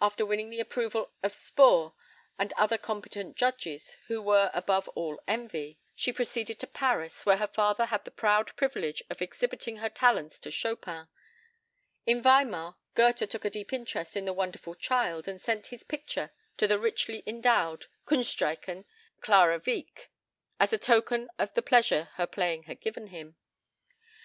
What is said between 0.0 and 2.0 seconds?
After winning the approval of Spohr